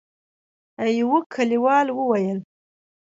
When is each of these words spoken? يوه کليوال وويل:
يوه 0.99 1.19
کليوال 1.33 1.87
وويل: 1.97 2.39